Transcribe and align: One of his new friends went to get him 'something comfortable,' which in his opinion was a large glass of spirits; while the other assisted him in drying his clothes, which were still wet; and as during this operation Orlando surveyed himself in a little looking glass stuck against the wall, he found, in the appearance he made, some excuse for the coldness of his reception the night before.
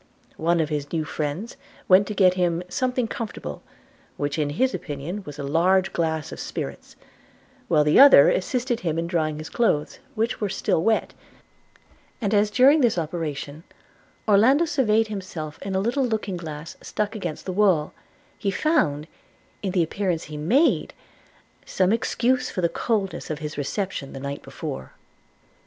One 0.37 0.59
of 0.59 0.69
his 0.69 0.91
new 0.91 1.05
friends 1.05 1.57
went 1.87 2.07
to 2.07 2.15
get 2.15 2.33
him 2.33 2.63
'something 2.67 3.07
comfortable,' 3.07 3.61
which 4.17 4.39
in 4.39 4.49
his 4.49 4.73
opinion 4.73 5.21
was 5.27 5.37
a 5.37 5.43
large 5.43 5.93
glass 5.93 6.31
of 6.31 6.39
spirits; 6.39 6.95
while 7.67 7.83
the 7.83 7.99
other 7.99 8.27
assisted 8.27 8.79
him 8.79 8.97
in 8.97 9.05
drying 9.05 9.37
his 9.37 9.47
clothes, 9.47 9.99
which 10.15 10.41
were 10.41 10.49
still 10.49 10.81
wet; 10.81 11.13
and 12.19 12.33
as 12.33 12.49
during 12.49 12.81
this 12.81 12.97
operation 12.97 13.63
Orlando 14.27 14.65
surveyed 14.65 15.05
himself 15.09 15.59
in 15.61 15.75
a 15.75 15.79
little 15.79 16.03
looking 16.05 16.35
glass 16.35 16.77
stuck 16.81 17.13
against 17.15 17.45
the 17.45 17.53
wall, 17.53 17.93
he 18.39 18.49
found, 18.49 19.05
in 19.61 19.71
the 19.71 19.83
appearance 19.83 20.23
he 20.23 20.35
made, 20.35 20.95
some 21.63 21.93
excuse 21.93 22.49
for 22.49 22.61
the 22.61 22.69
coldness 22.69 23.29
of 23.29 23.37
his 23.37 23.55
reception 23.55 24.13
the 24.13 24.19
night 24.19 24.41
before. 24.41 24.93